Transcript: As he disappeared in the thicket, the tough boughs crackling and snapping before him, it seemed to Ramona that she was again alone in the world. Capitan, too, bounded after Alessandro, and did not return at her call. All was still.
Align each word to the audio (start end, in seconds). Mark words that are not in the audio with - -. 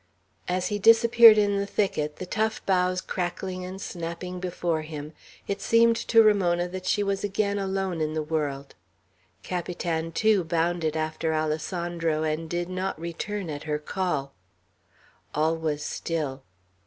As 0.47 0.69
he 0.69 0.79
disappeared 0.79 1.37
in 1.37 1.57
the 1.59 1.67
thicket, 1.67 2.15
the 2.15 2.25
tough 2.25 2.65
boughs 2.65 3.01
crackling 3.01 3.63
and 3.63 3.79
snapping 3.79 4.39
before 4.39 4.81
him, 4.81 5.13
it 5.47 5.61
seemed 5.61 5.95
to 5.95 6.23
Ramona 6.23 6.67
that 6.69 6.87
she 6.87 7.03
was 7.03 7.23
again 7.23 7.59
alone 7.59 8.01
in 8.01 8.15
the 8.15 8.23
world. 8.23 8.73
Capitan, 9.43 10.11
too, 10.11 10.43
bounded 10.43 10.97
after 10.97 11.33
Alessandro, 11.35 12.23
and 12.23 12.49
did 12.49 12.67
not 12.67 12.99
return 12.99 13.47
at 13.51 13.65
her 13.65 13.77
call. 13.77 14.33
All 15.35 15.55
was 15.55 15.83
still. 15.85 16.41